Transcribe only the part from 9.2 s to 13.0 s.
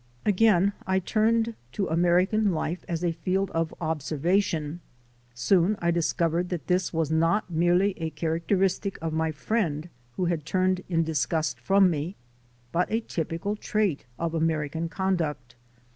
friend who had turned in disgust from me, but